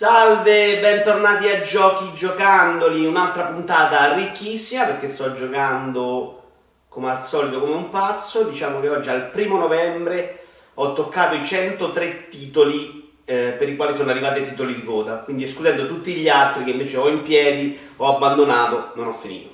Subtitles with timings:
[0.00, 6.42] Salve, bentornati a Giochi Giocandoli, un'altra puntata ricchissima perché sto giocando
[6.88, 8.44] come al solito come un pazzo.
[8.44, 13.94] Diciamo che oggi al primo novembre ho toccato i 103 titoli eh, per i quali
[13.94, 17.20] sono arrivati i titoli di coda, quindi escludendo tutti gli altri che invece ho in
[17.20, 19.50] piedi, ho abbandonato, non ho finito.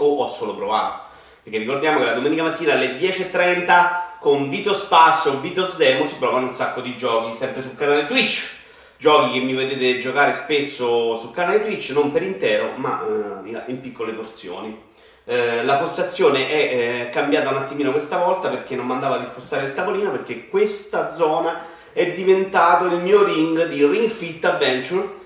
[0.00, 1.04] O ho solo provato.
[1.42, 6.44] Perché ricordiamo che la domenica mattina alle 10.30 con Vito Spasso Vito Demo si provano
[6.44, 8.58] un sacco di giochi, sempre sul canale Twitch
[9.00, 13.02] giochi che mi vedete giocare spesso sul canale Twitch, non per intero, ma
[13.44, 14.78] eh, in piccole porzioni.
[15.24, 19.66] Eh, la postazione è eh, cambiata un attimino questa volta perché non mandava di spostare
[19.66, 25.18] il tavolino perché questa zona è diventato il mio ring di Ring Fit Adventure.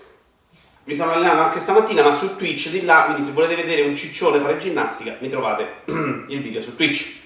[0.84, 3.96] Mi sono allenato anche stamattina, ma su Twitch di là, quindi se volete vedere un
[3.96, 5.82] ciccione fare ginnastica, mi trovate
[6.28, 7.22] il video su Twitch.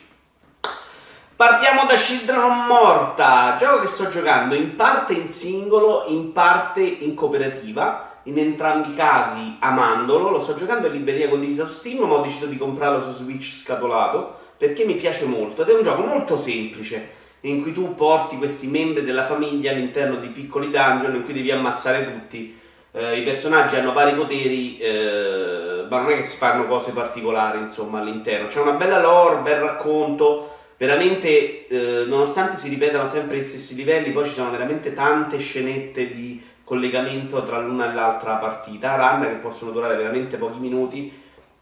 [1.39, 7.15] Partiamo da Children Morta, gioco che sto giocando in parte in singolo, in parte in
[7.15, 12.15] cooperativa, in entrambi i casi amandolo, lo sto giocando in libreria condivisa su Steam, ma
[12.15, 16.03] ho deciso di comprarlo su Switch scatolato perché mi piace molto ed è un gioco
[16.03, 17.11] molto semplice
[17.43, 21.53] in cui tu porti questi membri della famiglia all'interno di piccoli dungeon in cui devi
[21.53, 22.59] ammazzare tutti.
[22.91, 27.59] Eh, I personaggi hanno vari poteri, eh, ma non è che si fanno cose particolari
[27.59, 28.49] insomma all'interno.
[28.49, 34.13] C'è una bella lore, bel racconto veramente, eh, nonostante si ripetano sempre gli stessi livelli,
[34.13, 39.35] poi ci sono veramente tante scenette di collegamento tra l'una e l'altra partita, run che
[39.35, 41.13] possono durare veramente pochi minuti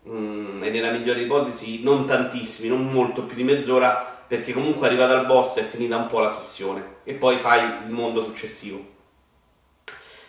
[0.02, 4.86] mh, mm, e nella migliore ipotesi non tantissimi, non molto più di mezz'ora, perché comunque
[4.86, 8.94] arrivata al boss è finita un po' la sessione e poi fai il mondo successivo.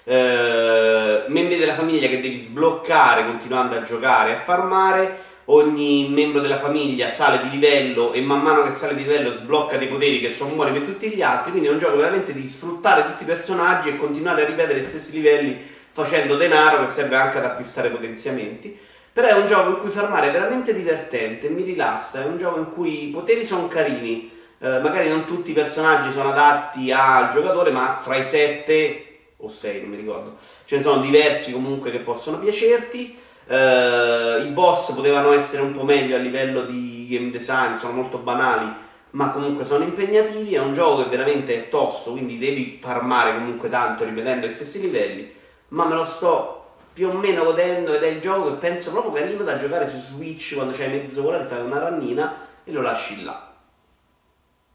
[0.03, 6.41] Eh, membri della famiglia che devi sbloccare continuando a giocare e a farmare ogni membro
[6.41, 10.19] della famiglia sale di livello e man mano che sale di livello sblocca dei poteri
[10.19, 13.23] che sono buoni per tutti gli altri, quindi è un gioco veramente di sfruttare tutti
[13.23, 15.57] i personaggi e continuare a ripetere gli stessi livelli
[15.91, 18.77] facendo denaro che serve anche ad acquistare potenziamenti.
[19.13, 22.59] Però è un gioco in cui farmare è veramente divertente, mi rilassa, è un gioco
[22.59, 24.29] in cui i poteri sono carini,
[24.59, 29.05] eh, magari non tutti i personaggi sono adatti al giocatore, ma fra i sette
[29.37, 30.35] o sei, non mi ricordo,
[30.65, 33.17] ce ne sono diversi comunque che possono piacerti.
[33.47, 38.17] Uh, I boss potevano essere un po' meglio a livello di game design, sono molto
[38.17, 38.69] banali,
[39.11, 40.55] ma comunque sono impegnativi.
[40.55, 44.81] È un gioco che veramente è tosto, quindi devi farmare comunque tanto ripetendo gli stessi
[44.81, 45.33] livelli.
[45.69, 46.53] Ma me lo sto
[46.91, 49.97] più o meno godendo ed è il gioco che penso proprio carino da giocare su
[49.97, 53.53] Switch quando c'hai mezz'ora, ti fai una rannina e lo lasci là.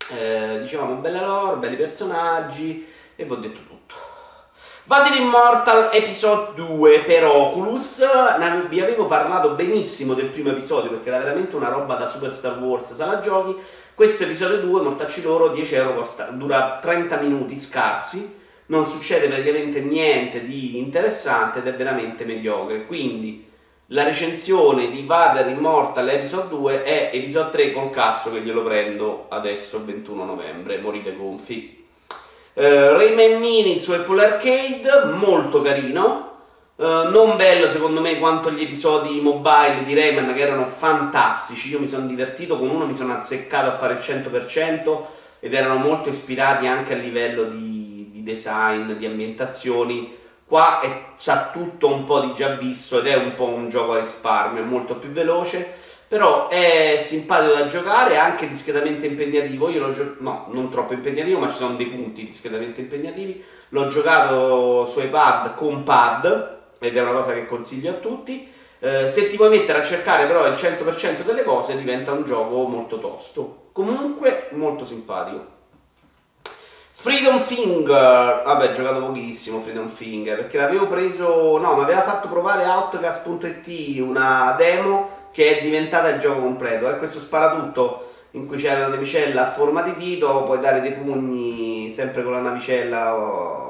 [0.08, 3.71] Eh, dicevamo bella lore, belli personaggi e vi ho detto tutto.
[4.84, 8.04] Vadir Immortal Episode 2 per Oculus,
[8.68, 12.58] vi avevo parlato benissimo del primo episodio perché era veramente una roba da Super Star
[12.58, 13.62] Wars sala giochi,
[13.94, 19.78] questo episodio 2, mortacci loro, 10 euro, costa, dura 30 minuti scarsi, non succede praticamente
[19.82, 23.48] niente di interessante ed è veramente mediocre, quindi
[23.86, 29.26] la recensione di Vader Immortal Episode 2 è Episode 3 col cazzo che glielo prendo
[29.28, 31.81] adesso il 21 novembre, morite gonfi.
[32.54, 36.30] Uh, Rayman Mini su Apple Arcade, molto carino.
[36.74, 41.70] Uh, non bello secondo me quanto gli episodi mobile di Rayman che erano fantastici.
[41.70, 45.00] Io mi sono divertito con uno, mi sono azzeccato a fare il 100%
[45.40, 50.14] ed erano molto ispirati anche a livello di, di design, di ambientazioni.
[50.44, 53.94] Qua è, sa tutto un po' di già visto ed è un po' un gioco
[53.94, 55.81] a risparmio, è molto più veloce
[56.12, 59.70] però è simpatico da giocare, anche discretamente impegnativo.
[59.70, 63.42] Io l'ho giocato, no, non troppo impegnativo, ma ci sono dei punti discretamente impegnativi.
[63.70, 68.46] L'ho giocato su iPad con pad ed è una cosa che consiglio a tutti.
[68.78, 72.66] Eh, se ti vuoi mettere a cercare però il 100% delle cose diventa un gioco
[72.66, 73.68] molto tosto.
[73.72, 75.46] Comunque molto simpatico.
[76.92, 82.28] Freedom Finger, vabbè, ho giocato pochissimo Freedom Finger perché l'avevo preso, no, mi aveva fatto
[82.28, 86.88] provare Outcast.it una demo che è diventata il gioco completo.
[86.88, 90.92] È questo sparatutto in cui c'è la navicella a forma di dito, puoi dare dei
[90.92, 93.60] pugni sempre con la navicella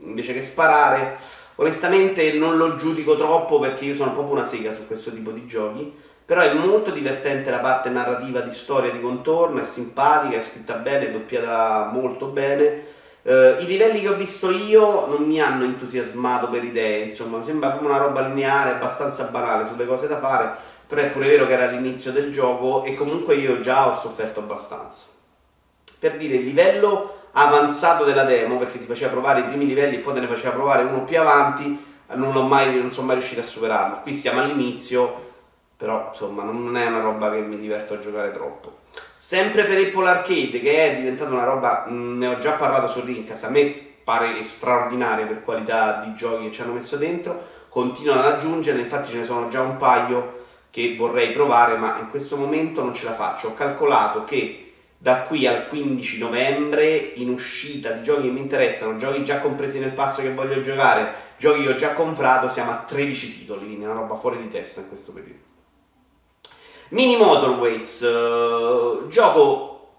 [0.00, 1.16] invece che sparare.
[1.56, 5.46] Onestamente non lo giudico troppo perché io sono proprio una sega su questo tipo di
[5.46, 5.92] giochi,
[6.24, 10.74] però è molto divertente la parte narrativa di storia di contorno, è simpatica, è scritta
[10.74, 15.62] bene, è doppiata molto bene Uh, I livelli che ho visto io non mi hanno
[15.62, 20.18] entusiasmato per idee, insomma, mi sembra proprio una roba lineare, abbastanza banale sulle cose da
[20.18, 20.50] fare,
[20.88, 24.40] però è pure vero che era l'inizio del gioco e comunque io già ho sofferto
[24.40, 25.04] abbastanza.
[26.00, 29.98] Per dire, il livello avanzato della demo, perché ti faceva provare i primi livelli e
[30.00, 33.44] poi te ne faceva provare uno più avanti, non, mai, non sono mai riuscito a
[33.44, 34.00] superarlo.
[34.02, 35.30] Qui siamo all'inizio,
[35.76, 38.80] però insomma non è una roba che mi diverto a giocare troppo.
[39.14, 42.88] Sempre per Apple Arcade, che è diventata una roba, mh, mm, ne ho già parlato
[42.88, 47.46] su Rincas, a me pare straordinaria per qualità di giochi che ci hanno messo dentro,
[47.68, 50.40] continuano ad aggiungerne, infatti ce ne sono già un paio
[50.70, 53.48] che vorrei provare, ma in questo momento non ce la faccio.
[53.48, 58.98] Ho calcolato che da qui al 15 novembre in uscita di giochi che mi interessano,
[58.98, 62.84] giochi già compresi nel passo che voglio giocare, giochi che ho già comprato, siamo a
[62.86, 65.51] 13 titoli, quindi è una roba fuori di testa in questo periodo.
[66.92, 69.92] Mini Motorways, uh, gioco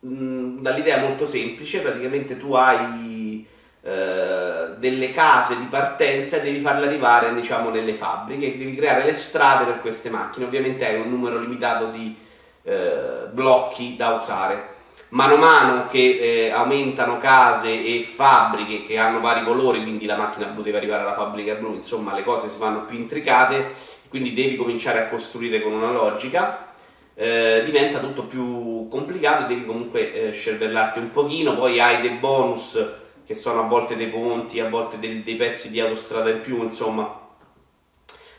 [0.00, 3.46] mh, dall'idea molto semplice, praticamente tu hai
[3.82, 9.12] uh, delle case di partenza e devi farle arrivare diciamo nelle fabbriche, devi creare le
[9.12, 12.16] strade per queste macchine, ovviamente hai un numero limitato di
[12.62, 14.76] uh, blocchi da usare.
[15.10, 20.16] Mano a mano che eh, aumentano case e fabbriche che hanno vari colori, quindi la
[20.16, 23.72] macchina deve arrivare alla fabbrica blu, insomma le cose si fanno più intricate,
[24.08, 26.72] quindi devi cominciare a costruire con una logica,
[27.14, 32.78] eh, diventa tutto più complicato, devi comunque eh, scervellarti un pochino, poi hai dei bonus
[33.26, 36.62] che sono a volte dei ponti, a volte dei, dei pezzi di autostrada in più,
[36.62, 37.26] insomma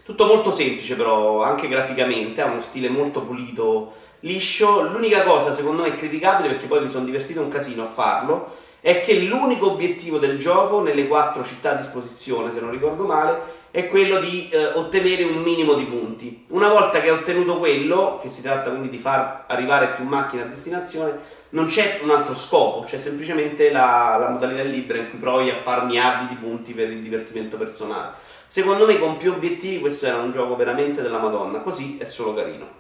[0.04, 4.82] tutto molto semplice però anche graficamente, ha uno stile molto pulito liscio.
[4.82, 9.02] L'unica cosa, secondo me, criticabile, perché poi mi sono divertito un casino a farlo, è
[9.02, 13.88] che l'unico obiettivo del gioco, nelle quattro città a disposizione, se non ricordo male, è
[13.88, 16.46] quello di eh, ottenere un minimo di punti.
[16.50, 20.44] Una volta che hai ottenuto quello, che si tratta quindi di far arrivare più macchine
[20.44, 25.20] a destinazione, non c'è un altro scopo, c'è semplicemente la, la modalità libera in cui
[25.20, 28.14] provi a farmi armi di punti per il divertimento personale.
[28.46, 32.34] Secondo me con più obiettivi questo era un gioco veramente della Madonna, così è solo
[32.34, 32.78] carino.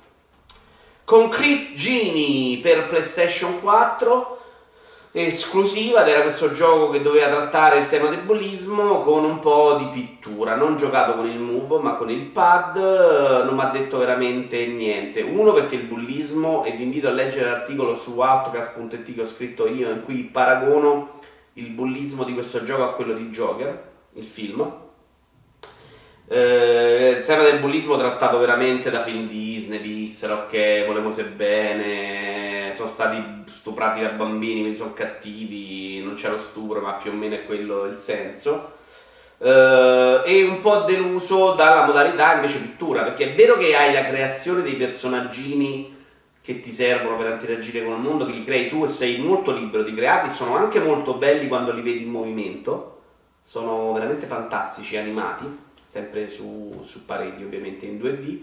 [1.03, 4.38] Concrete Genie per PlayStation 4
[5.11, 9.75] esclusiva ed era questo gioco che doveva trattare il tema del bullismo con un po'
[9.77, 10.55] di pittura.
[10.55, 15.21] Non giocato con il Move ma con il pad, non mi ha detto veramente niente.
[15.21, 19.67] Uno perché il bullismo, e vi invito a leggere l'articolo su outcast.it che ho scritto
[19.67, 21.17] io in cui paragono
[21.53, 24.87] il bullismo di questo gioco a quello di Joker, il film
[26.31, 29.48] eh, il tema del bullismo trattato veramente da film Disney,
[30.09, 36.29] Pixar, ok, volemo se bene, sono stati stuprati da bambini, quindi sono cattivi, non c'è
[36.29, 38.77] lo stupro, ma più o meno è quello il senso.
[39.37, 44.05] Uh, e un po' deluso dalla modalità invece pittura, perché è vero che hai la
[44.05, 45.95] creazione dei personaggini
[46.41, 49.53] che ti servono per interagire con il mondo, che li crei tu e sei molto
[49.53, 53.01] libero di crearli, sono anche molto belli quando li vedi in movimento,
[53.43, 58.39] sono veramente fantastici, animati sempre su, su pareti ovviamente in 2D,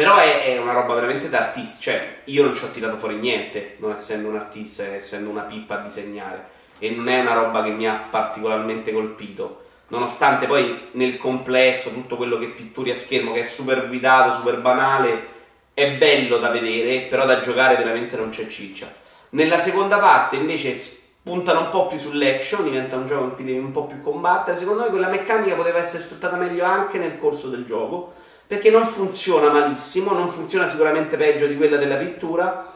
[0.00, 3.16] però è, è, una roba veramente da artista, cioè io non ci ho tirato fuori
[3.16, 6.48] niente, non essendo un artista, essendo una pippa a disegnare,
[6.78, 12.16] e non è una roba che mi ha particolarmente colpito, nonostante poi nel complesso tutto
[12.16, 15.26] quello che pitturi a schermo, che è super guidato, super banale,
[15.74, 18.90] è bello da vedere, però da giocare veramente non c'è ciccia.
[19.32, 20.80] Nella seconda parte invece
[21.22, 24.56] puntano un po' più sull'action, diventa un gioco in cui devi un po' più combattere.
[24.56, 28.14] Secondo me quella meccanica poteva essere sfruttata meglio anche nel corso del gioco,
[28.50, 32.68] perché non funziona malissimo, non funziona sicuramente peggio di quella della pittura,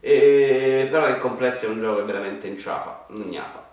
[0.00, 3.64] eh, però nel complesso è un gioco che veramente inciafa, non gnafa.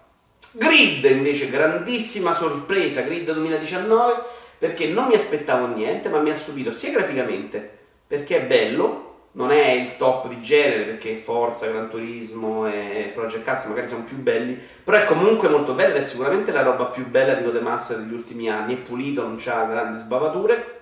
[0.52, 4.22] Grid invece, grandissima sorpresa, Grid 2019,
[4.60, 7.68] perché non mi aspettavo niente, ma mi ha stupito sia graficamente,
[8.06, 13.44] perché è bello, non è il top di genere perché Forza, Gran Turismo e Project
[13.44, 17.08] Cars magari sono più belli, però è comunque molto bello è sicuramente la roba più
[17.08, 20.81] bella di Codemaster degli ultimi anni, è pulito, non ha grandi sbavature.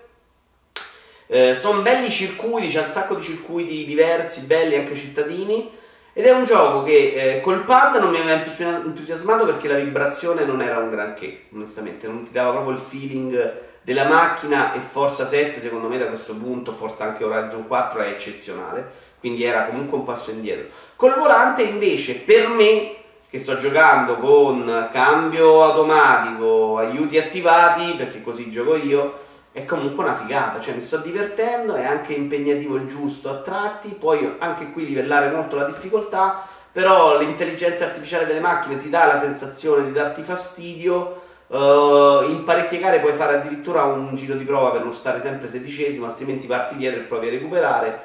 [1.32, 5.78] Eh, sono belli circuiti, c'è un sacco di circuiti diversi, belli anche cittadini.
[6.12, 8.42] Ed è un gioco che eh, col pad non mi aveva
[8.84, 13.54] entusiasmato perché la vibrazione non era un granché, onestamente, non ti dava proprio il feeling
[13.84, 18.08] della macchina e Forza 7 secondo me da questo punto, forza anche Horizon 4 è
[18.08, 20.70] eccezionale, quindi era comunque un passo indietro.
[20.96, 22.96] Col volante invece per me
[23.30, 29.28] che sto giocando con cambio automatico, aiuti attivati, perché così gioco io,
[29.60, 33.90] è comunque una figata, cioè mi sto divertendo, è anche impegnativo il giusto a tratti,
[33.90, 39.20] puoi anche qui livellare molto la difficoltà, però l'intelligenza artificiale delle macchine ti dà la
[39.20, 44.70] sensazione di darti fastidio, Uh, in parecchie gare puoi fare addirittura un giro di prova
[44.70, 48.02] per non stare sempre sedicesimo, altrimenti parti dietro e provi a recuperare.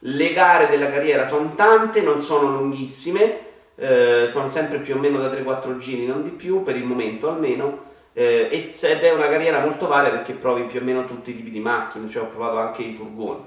[0.00, 3.38] Le gare della carriera sono tante, non sono lunghissime,
[3.76, 7.30] uh, sono sempre più o meno da 3-4 giri, non di più, per il momento
[7.30, 7.91] almeno.
[8.14, 11.50] Uh, ed è una carriera molto varia perché provi più o meno tutti i tipi
[11.50, 13.42] di macchine, cioè ho provato anche i furgoni.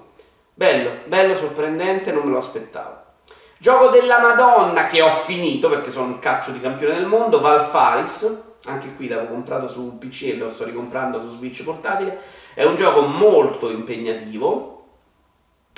[0.53, 3.03] Bello, bello, sorprendente, non me lo aspettavo.
[3.57, 8.53] Gioco della Madonna che ho finito perché sono un cazzo di campione del mondo, Valfaris
[8.65, 12.19] anche qui l'avevo comprato su PC e lo sto ricomprando su Switch portatile.
[12.53, 14.87] È un gioco molto impegnativo,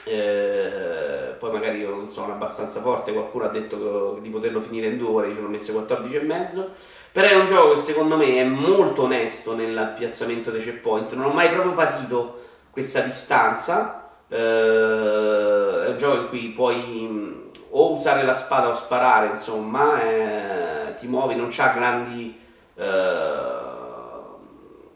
[0.03, 4.97] eh, poi magari io non sono abbastanza forte, qualcuno ha detto di poterlo finire in
[4.97, 6.69] due ore, io ci ho messo 14 e mezzo.
[7.11, 11.25] Però è un gioco che secondo me è molto onesto nel piazzamento dei checkpoint, non
[11.25, 12.41] ho mai proprio patito
[12.71, 14.09] questa distanza.
[14.27, 20.95] Eh, è un gioco in cui puoi o usare la spada o sparare, insomma, eh,
[20.95, 22.39] ti muovi, non c'ha grandi
[22.75, 23.56] eh,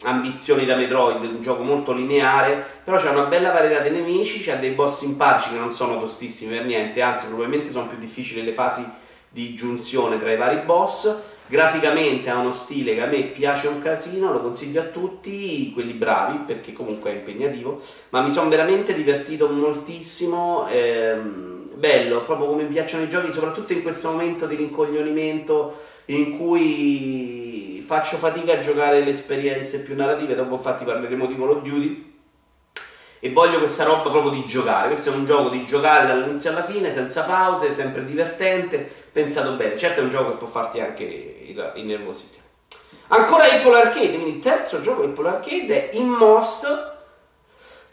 [0.03, 4.55] ambizioni da Metroid, un gioco molto lineare, però c'è una bella varietà di nemici, c'ha
[4.55, 8.53] dei boss simpatici che non sono tostissimi per niente, anzi probabilmente sono più difficili le
[8.53, 8.84] fasi
[9.29, 11.13] di giunzione tra i vari boss.
[11.48, 15.91] Graficamente ha uno stile che a me piace un casino, lo consiglio a tutti, quelli
[15.91, 22.63] bravi, perché comunque è impegnativo, ma mi sono veramente divertito moltissimo, ehm, bello, proprio come
[22.63, 27.40] mi piacciono i giochi, soprattutto in questo momento di rincoglionimento in cui
[27.91, 32.13] faccio fatica a giocare le esperienze più narrative, dopo infatti parleremo di Call of Duty,
[33.19, 36.63] e voglio questa roba proprio di giocare, questo è un gioco di giocare dall'inizio alla
[36.63, 39.77] fine, senza pause, sempre divertente, pensato bene.
[39.77, 41.03] Certo è un gioco che può farti anche
[41.75, 42.39] innervosire.
[43.10, 46.90] Ancora Apple Arcade, quindi il terzo gioco Apple Arcade è Inmost,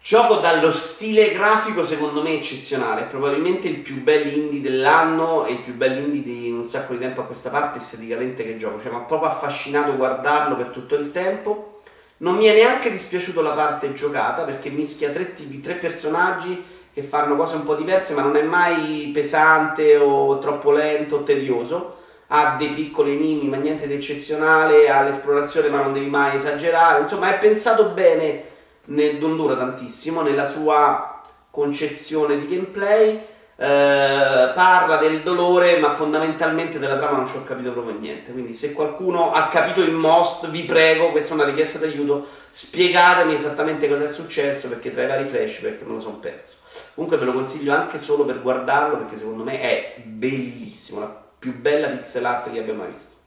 [0.00, 5.58] gioco dallo stile grafico secondo me eccezionale, probabilmente il più bello indie dell'anno e il
[5.58, 8.90] più bello indie di un sacco di tempo a questa parte esteticamente che gioco, cioè
[8.90, 11.80] mi ha proprio affascinato guardarlo per tutto il tempo.
[12.20, 17.02] Non mi è neanche dispiaciuto la parte giocata perché mischia tre tipi, tre personaggi che
[17.02, 21.96] fanno cose un po' diverse, ma non è mai pesante o troppo lento o tedioso.
[22.26, 24.90] Ha dei piccoli enigmi, ma niente di eccezionale.
[24.90, 27.00] Ha l'esplorazione, ma non devi mai esagerare.
[27.00, 28.47] Insomma, è pensato bene,
[28.88, 33.26] non dura tantissimo, nella sua concezione di gameplay.
[33.60, 38.32] Eh, parla del dolore, ma fondamentalmente della trama non ci ho capito proprio niente.
[38.32, 42.26] Quindi, se qualcuno ha capito il most, vi prego, questa è una richiesta d'aiuto.
[42.50, 46.56] Spiegatemi esattamente cosa è successo, perché tra i vari flashback me lo sono perso.
[46.94, 51.56] Comunque ve lo consiglio anche solo per guardarlo perché secondo me è bellissimo, la più
[51.56, 53.17] bella pixel art che abbia mai visto.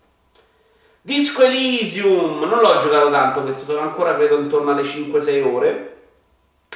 [1.03, 5.98] Disco Elysium, non l'ho giocato tanto, perché sono ancora credo intorno alle 5-6 ore,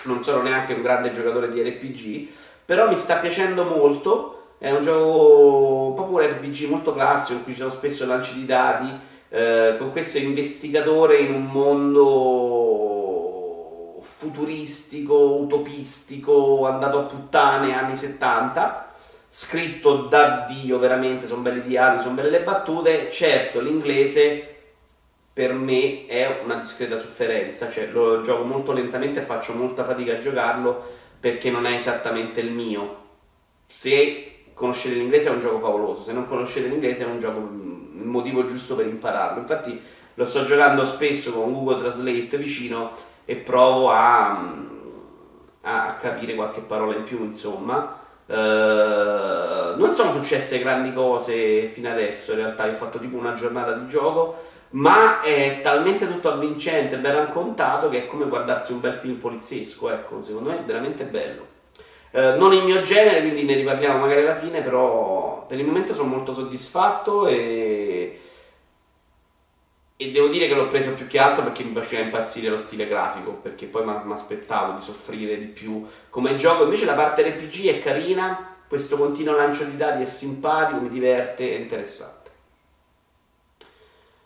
[0.06, 2.28] non sono neanche un grande giocatore di RPG,
[2.66, 7.52] però mi sta piacendo molto, è un gioco proprio un RPG molto classico in cui
[7.52, 8.92] ci sono spesso lanci di dati,
[9.30, 12.96] eh, con questo investigatore in un mondo
[14.02, 18.85] futuristico, utopistico, andato a puttane anni 70,
[19.38, 24.56] scritto da Dio veramente, sono belli dialoghi, sono belle le battute, certo l'inglese
[25.34, 30.14] per me è una discreta sofferenza, cioè lo gioco molto lentamente e faccio molta fatica
[30.14, 30.82] a giocarlo
[31.20, 33.04] perché non è esattamente il mio.
[33.68, 38.06] Se conoscete l'inglese è un gioco favoloso, se non conoscete l'inglese è un gioco il
[38.06, 39.42] motivo giusto per impararlo.
[39.42, 39.78] Infatti
[40.14, 42.92] lo sto giocando spesso con Google Translate vicino
[43.26, 44.50] e provo a,
[45.60, 48.04] a capire qualche parola in più, insomma.
[48.28, 53.74] Uh, non sono successe grandi cose fino adesso, in realtà, ho fatto tipo una giornata
[53.74, 54.36] di gioco,
[54.72, 59.92] ma è talmente tutto avvincente, ben raccontato, che è come guardarsi un bel film poliziesco,
[59.92, 61.54] ecco, secondo me è veramente bello.
[62.12, 65.94] Uh, non il mio genere, quindi ne riparliamo magari alla fine, però per il momento
[65.94, 67.85] sono molto soddisfatto e
[69.98, 72.88] e devo dire che l'ho preso più che altro perché mi faceva impazzire lo stile
[72.88, 76.64] grafico, perché poi mi aspettavo di soffrire di più come gioco.
[76.64, 81.50] Invece la parte RPG è carina, questo continuo lancio di dati è simpatico, mi diverte,
[81.50, 82.24] è interessante.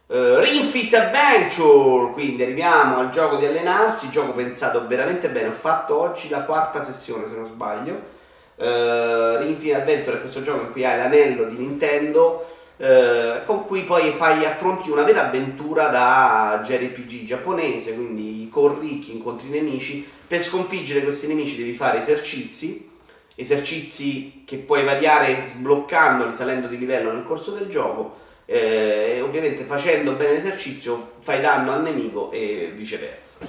[0.07, 5.53] Uh, Ring Fit Adventure, quindi arriviamo al gioco di allenarsi, gioco pensato veramente bene, ho
[5.53, 8.17] fatto oggi la quarta sessione se non sbaglio.
[8.55, 12.43] Uh, Ring Fit Adventure è questo gioco in cui hai l'anello di Nintendo
[12.81, 19.49] eh, con cui poi fai, affronti una vera avventura da JRPG giapponese, quindi corri, incontri
[19.49, 22.89] nemici, per sconfiggere questi nemici devi fare esercizi,
[23.35, 29.65] esercizi che puoi variare sbloccandoli, salendo di livello nel corso del gioco, eh, e ovviamente
[29.65, 33.39] facendo bene l'esercizio fai danno al nemico e viceversa.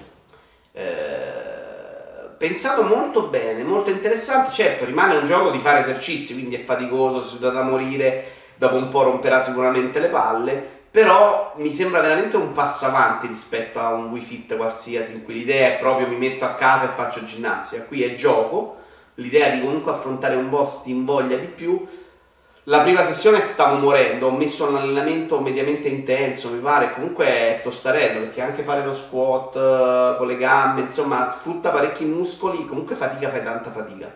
[0.73, 1.51] Eh,
[2.37, 7.23] pensato molto bene, molto interessante, certo rimane un gioco di fare esercizi, quindi è faticoso,
[7.23, 12.53] si da morire, dopo un po' romperà sicuramente le palle, però mi sembra veramente un
[12.53, 16.45] passo avanti rispetto a un Wii Fit qualsiasi, in cui l'idea è proprio mi metto
[16.45, 18.77] a casa e faccio ginnastica, qui è gioco,
[19.15, 21.87] l'idea di comunque affrontare un boss ti invoglia di più.
[22.65, 27.61] La prima sessione stavo morendo, ho messo un allenamento mediamente intenso, mi pare, comunque è
[27.63, 32.95] tostarello, perché anche fare lo squat uh, con le gambe, insomma, sfrutta parecchi muscoli, comunque
[32.95, 34.13] fatica, fai tanta fatica.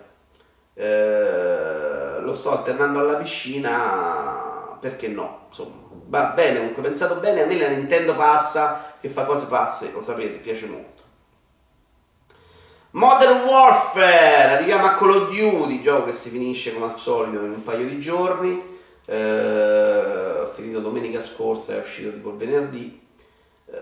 [0.75, 5.47] Eh, lo sto alternando alla piscina, perché no?
[5.49, 9.93] Insomma, va bene, comunque pensato bene, a me la Nintendo pazza che fa cose pazze,
[9.93, 11.03] lo sapete, piace molto.
[12.93, 17.51] Modern Warfare, arriviamo a Call of Duty, gioco che si finisce come al solito in
[17.51, 18.73] un paio di giorni.
[19.05, 23.05] Eh, ho finito domenica scorsa, è uscito tipo il venerdì.
[23.67, 23.75] Eh,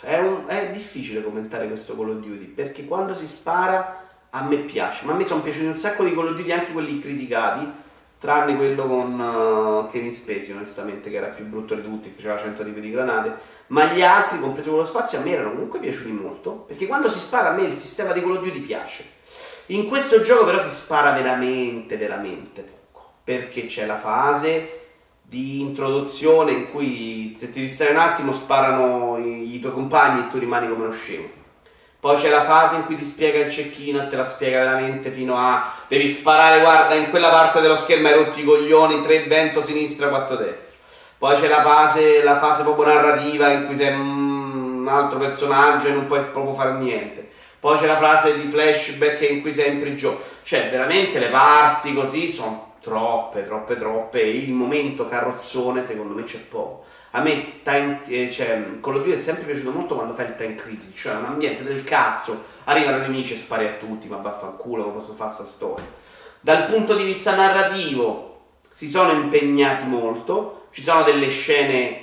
[0.00, 4.56] è, un, è, difficile commentare questo Call of Duty perché quando si spara a me
[4.58, 7.70] piace, ma a me sono piaciuti un sacco di Call of Duty, anche quelli criticati,
[8.18, 12.42] tranne quello con uh, Kevin Spacey, onestamente, che era più brutto di tutti, che aveva
[12.42, 16.12] 100 tipi di granate ma gli altri, compreso quello spazio, a me erano comunque piaciuti
[16.12, 19.04] molto, perché quando si spara a me il sistema di Call of Duty piace.
[19.66, 24.82] In questo gioco però si spara veramente, veramente poco, perché c'è la fase
[25.22, 30.30] di introduzione in cui se ti distrai un attimo sparano i, i tuoi compagni e
[30.30, 31.28] tu rimani come uno scemo.
[32.06, 35.10] Poi c'è la fase in cui ti spiega il cecchino e te la spiega veramente
[35.10, 39.24] fino a devi sparare, guarda, in quella parte dello schermo hai rotti i coglioni, tre
[39.24, 40.72] vento sinistra, quattro destra.
[41.18, 45.94] Poi c'è la fase, la fase proprio narrativa in cui sei un altro personaggio e
[45.94, 47.28] non puoi proprio fare niente.
[47.58, 50.18] Poi c'è la fase di flashback in cui sei in prigione.
[50.44, 54.20] Cioè, veramente le parti così sono troppe, troppe, troppe.
[54.20, 56.84] Il momento carrozzone, secondo me, c'è poco.
[57.12, 60.36] A me time, eh, cioè, Call of Duty è sempre piaciuto molto quando fai il
[60.36, 64.16] time crisis, cioè un ambiente del cazzo, arrivano i nemici e spari a tutti, ma
[64.16, 65.86] vaffanculo, come posso fare questa storia.
[66.40, 72.02] Dal punto di vista narrativo si sono impegnati molto, ci sono delle scene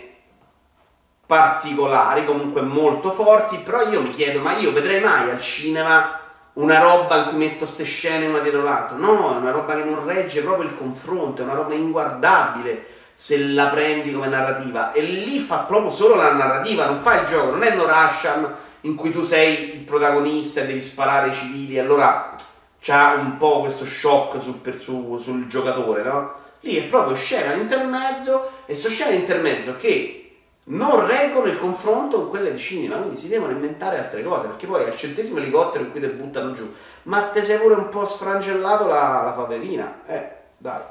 [1.26, 6.20] particolari, comunque molto forti, però io mi chiedo, ma io vedrei mai al cinema
[6.54, 8.98] una roba in cui metto queste scene una dietro l'altra?
[8.98, 13.38] No, è una roba che non regge proprio il confronto, è una roba inguardabile se
[13.50, 14.92] la prendi come narrativa.
[14.92, 18.56] E lì fa proprio solo la narrativa, non fa il gioco, non è No Russian
[18.82, 22.36] in cui tu sei il protagonista e devi sparare ai civili, allora
[22.80, 26.42] c'ha un po' questo shock sul, sul, sul giocatore, no?
[26.62, 30.20] Lì è proprio scena all'intermezzo e sono scene all'intermezzo che
[30.66, 34.68] non reggono il confronto con quelle di cinema, quindi si devono inventare altre cose, perché
[34.68, 36.72] poi al centesimo elicottero in cui te buttano giù,
[37.04, 40.82] ma te sei pure un po' sfrangellato la, la faverina, eh, dai.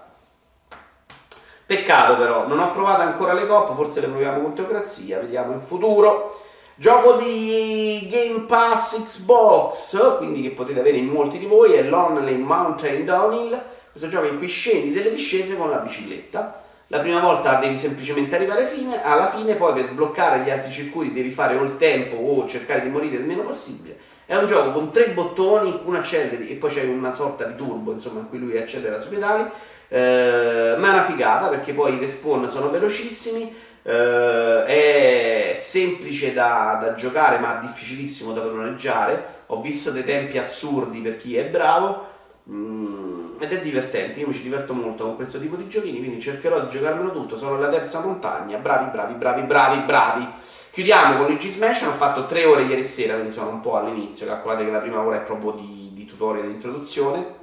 [1.65, 5.61] Peccato però, non ho provato ancora le coppe, forse le proviamo con teocrazia, vediamo in
[5.61, 6.41] futuro.
[6.75, 12.37] Gioco di Game Pass Xbox, quindi che potete avere in molti di voi, è Lonely
[12.37, 13.61] Mountain Downhill
[13.93, 16.61] questo gioco in cui scendi delle discese con la bicicletta.
[16.87, 21.13] La prima volta devi semplicemente arrivare fine, alla fine, poi per sbloccare gli altri circuiti
[21.13, 23.99] devi fare o il tempo o cercare di morire il meno possibile.
[24.25, 27.93] È un gioco con tre bottoni, uno acceleri e poi c'è una sorta di turbo,
[27.93, 29.49] insomma, in cui lui accelera sui pedali.
[29.89, 33.55] Eh, ma è una figata perché poi i respawn sono velocissimi.
[33.85, 41.01] Eh, è semplice da, da, giocare ma difficilissimo da padroneggiare ho visto dei tempi assurdi
[41.01, 42.11] per chi è bravo
[42.51, 46.21] Mm, ed è divertente, io mi ci diverto molto con questo tipo di giochini, quindi
[46.21, 50.29] cercherò di giocarmelo tutto, sono alla terza montagna, bravi, bravi, bravi, bravi, bravi.
[50.73, 54.25] Chiudiamo con il G-Smash, ho fatto tre ore ieri sera, quindi sono un po' all'inizio,
[54.25, 57.35] calcolate che la prima ora è proprio di, di tutorial di introduzione,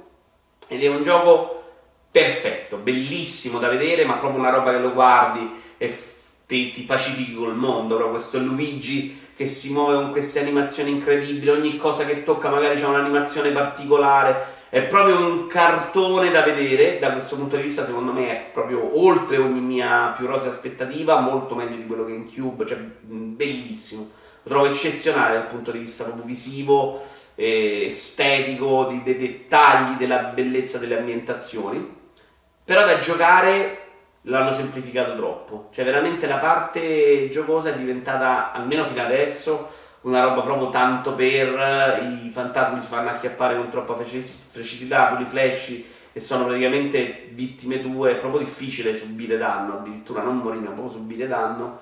[0.66, 1.62] ed è un gioco
[2.10, 5.96] perfetto, bellissimo da vedere, ma proprio una roba che lo guardi e
[6.44, 11.50] ti, ti pacifichi col mondo, proprio questo Luigi che si muove con queste animazioni incredibili,
[11.50, 17.10] ogni cosa che tocca magari c'è un'animazione particolare, è proprio un cartone da vedere, da
[17.10, 21.56] questo punto di vista secondo me è proprio oltre ogni mia più rosa aspettativa, molto
[21.56, 24.08] meglio di quello che in Cube, cioè bellissimo,
[24.44, 27.02] lo trovo eccezionale dal punto di vista proprio visivo,
[27.34, 31.98] estetico, di, dei dettagli, della bellezza delle ambientazioni,
[32.64, 33.78] però da giocare
[34.24, 39.70] l'hanno semplificato troppo, cioè veramente la parte giocosa è diventata, almeno fino adesso,
[40.02, 45.24] una roba proprio tanto per i fantasmi si fanno acchiappare con troppa facilità, tu li
[45.24, 50.72] flashy e sono praticamente vittime tue, è proprio difficile subire danno, addirittura non morire, ma
[50.72, 51.80] proprio subire danno.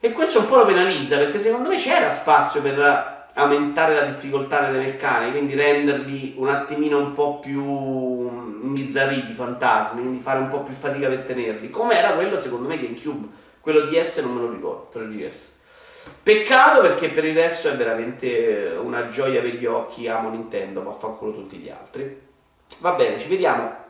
[0.00, 4.60] E questo un po' lo penalizza perché secondo me c'era spazio per aumentare la difficoltà
[4.60, 7.62] nelle meccaniche, quindi renderli un attimino un po' più
[8.62, 11.70] imbizzarriti i fantasmi, quindi fare un po' più fatica per tenerli.
[11.70, 13.28] Come era quello secondo me GameCube,
[13.60, 15.56] quello di S non me lo ricordo, 3DS.
[16.22, 20.92] Peccato perché per il resto è veramente una gioia per gli occhi, amo Nintendo, ma
[20.92, 22.26] fanculo tutti gli altri.
[22.80, 23.86] Va bene, ci vediamo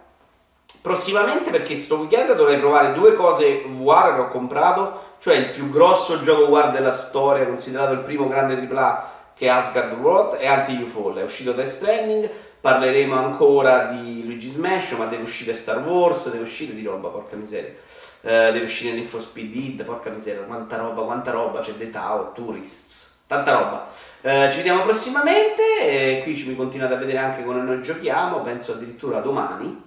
[0.83, 5.68] prossimamente perché sto weekend dovrei provare due cose VR che ho comprato, cioè il più
[5.68, 10.46] grosso gioco VR della storia, considerato il primo grande AAA che è Asgard World e
[10.46, 12.28] Anti-UFO, è uscito Death Stranding,
[12.61, 17.37] parleremo ancora di Luigi Smash, ma deve uscire Star Wars, deve uscire di roba, porca
[17.37, 17.72] miseria.
[18.20, 21.88] Uh, deve uscire Need for Speed Id, porca miseria, quanta roba, quanta roba, c'è The
[21.90, 23.88] Tao, Tourists, tanta roba.
[24.22, 28.72] Uh, ci vediamo prossimamente, e qui mi continuate a vedere anche come noi giochiamo, penso
[28.72, 29.83] addirittura domani,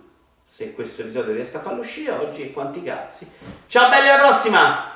[0.46, 3.30] se questo episodio riesco a farlo uscire oggi, quanti cazzi.
[3.68, 4.91] Ciao belli, alla prossima!